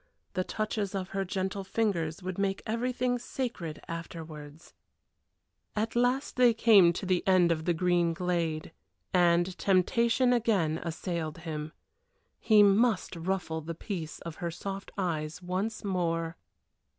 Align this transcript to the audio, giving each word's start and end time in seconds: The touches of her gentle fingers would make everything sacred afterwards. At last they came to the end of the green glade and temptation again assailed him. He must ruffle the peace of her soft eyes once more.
The 0.33 0.43
touches 0.43 0.95
of 0.95 1.09
her 1.09 1.23
gentle 1.23 1.63
fingers 1.63 2.23
would 2.23 2.39
make 2.39 2.63
everything 2.65 3.19
sacred 3.19 3.79
afterwards. 3.87 4.73
At 5.75 5.95
last 5.95 6.37
they 6.37 6.55
came 6.55 6.91
to 6.93 7.05
the 7.05 7.21
end 7.27 7.51
of 7.51 7.65
the 7.65 7.73
green 7.75 8.15
glade 8.15 8.71
and 9.13 9.55
temptation 9.59 10.33
again 10.33 10.79
assailed 10.81 11.37
him. 11.37 11.71
He 12.39 12.63
must 12.63 13.15
ruffle 13.15 13.61
the 13.61 13.75
peace 13.75 14.17
of 14.21 14.37
her 14.37 14.49
soft 14.49 14.89
eyes 14.97 15.43
once 15.43 15.83
more. 15.83 16.35